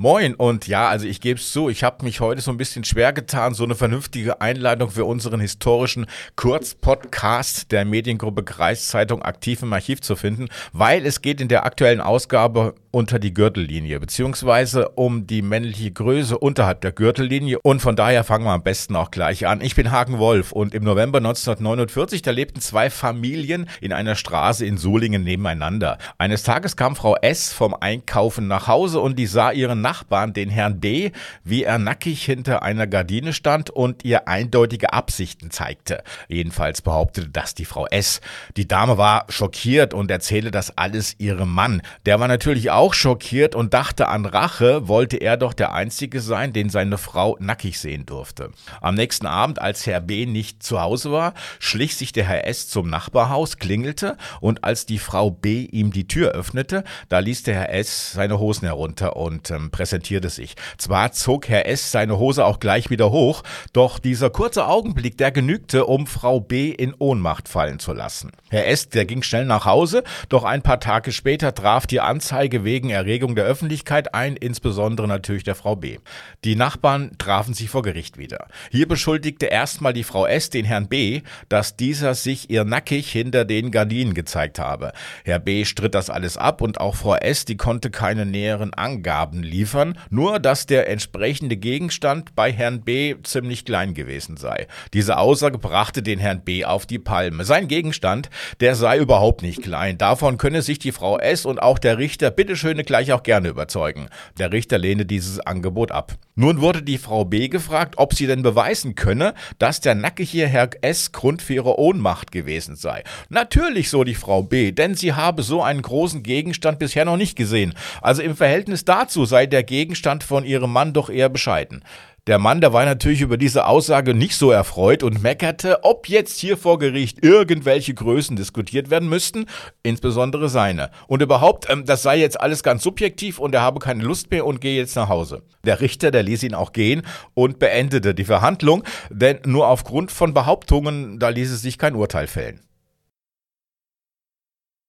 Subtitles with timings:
[0.00, 2.84] Moin und ja, also ich gebe es zu, ich habe mich heute so ein bisschen
[2.84, 9.72] schwer getan, so eine vernünftige Einleitung für unseren historischen Kurzpodcast der Mediengruppe Kreiszeitung aktiv im
[9.72, 15.26] Archiv zu finden, weil es geht in der aktuellen Ausgabe unter die Gürtellinie, beziehungsweise um
[15.26, 17.58] die männliche Größe unterhalb der Gürtellinie.
[17.62, 19.60] Und von daher fangen wir am besten auch gleich an.
[19.60, 24.64] Ich bin Hagen Wolf und im November 1949, da lebten zwei Familien in einer Straße
[24.64, 25.98] in Solingen nebeneinander.
[26.18, 27.52] Eines Tages kam Frau S.
[27.52, 31.12] vom Einkaufen nach Hause und die sah ihren Nachbarn, den Herrn D.,
[31.44, 36.02] wie er nackig hinter einer Gardine stand und ihr eindeutige Absichten zeigte.
[36.28, 38.20] Jedenfalls behauptete das die Frau S.
[38.58, 41.80] Die Dame war schockiert und erzählte das alles ihrem Mann.
[42.04, 46.52] Der war natürlich auch schockiert und dachte an Rache, wollte er doch der Einzige sein,
[46.52, 48.50] den seine Frau nackig sehen durfte.
[48.82, 50.26] Am nächsten Abend, als Herr B.
[50.26, 52.68] nicht zu Hause war, schlich sich der Herr S.
[52.68, 55.64] zum Nachbarhaus, klingelte und als die Frau B.
[55.64, 58.12] ihm die Tür öffnete, da ließ der Herr S.
[58.12, 60.56] seine Hosen herunter und ähm, präsentierte sich.
[60.76, 61.92] Zwar zog Herr S.
[61.92, 66.70] seine Hose auch gleich wieder hoch, doch dieser kurze Augenblick, der genügte, um Frau B.
[66.70, 68.32] in Ohnmacht fallen zu lassen.
[68.50, 72.64] Herr S., der ging schnell nach Hause, doch ein paar Tage später traf die Anzeige
[72.64, 75.98] wegen Erregung der Öffentlichkeit ein, insbesondere natürlich der Frau B.
[76.42, 78.48] Die Nachbarn trafen sich vor Gericht wieder.
[78.72, 80.50] Hier beschuldigte erstmal die Frau S.
[80.50, 84.92] den Herrn B., dass dieser sich ihr nackig hinter den Gardinen gezeigt habe.
[85.24, 85.64] Herr B.
[85.64, 89.67] stritt das alles ab und auch Frau S., die konnte keine näheren Angaben liefern,
[90.10, 93.14] nur dass der entsprechende Gegenstand bei Herrn B.
[93.22, 94.66] ziemlich klein gewesen sei.
[94.92, 96.64] Diese Aussage brachte den Herrn B.
[96.64, 97.44] auf die Palme.
[97.44, 99.98] Sein Gegenstand, der sei überhaupt nicht klein.
[99.98, 101.44] Davon könne sich die Frau S.
[101.44, 104.08] und auch der Richter bitte Schöne gleich auch gerne überzeugen.
[104.38, 106.14] Der Richter lehnte dieses Angebot ab.
[106.34, 110.70] Nun wurde die Frau B gefragt, ob sie denn beweisen könne, dass der nackige Herr
[110.82, 111.12] S.
[111.12, 113.02] Grund für ihre Ohnmacht gewesen sei.
[113.28, 117.36] Natürlich, so die Frau B., denn sie habe so einen großen Gegenstand bisher noch nicht
[117.36, 117.74] gesehen.
[118.00, 121.82] Also im Verhältnis dazu sei der Gegenstand von ihrem Mann doch eher bescheiden.
[122.28, 126.38] Der Mann, der war natürlich über diese Aussage nicht so erfreut und meckerte, ob jetzt
[126.38, 129.46] hier vor Gericht irgendwelche Größen diskutiert werden müssten,
[129.82, 130.90] insbesondere seine.
[131.06, 134.44] Und überhaupt, ähm, das sei jetzt alles ganz subjektiv und er habe keine Lust mehr
[134.44, 135.42] und gehe jetzt nach Hause.
[135.64, 137.00] Der Richter, der ließ ihn auch gehen
[137.32, 142.26] und beendete die Verhandlung, denn nur aufgrund von Behauptungen, da ließ es sich kein Urteil
[142.26, 142.60] fällen.